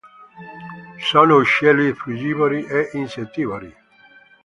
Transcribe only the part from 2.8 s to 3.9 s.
insettivori.